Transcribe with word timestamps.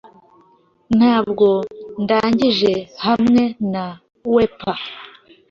Ntabwo 0.97 1.47
ndangije 2.01 2.71
hamwe 3.05 3.43
na 3.71 3.85
wepa 4.33 4.73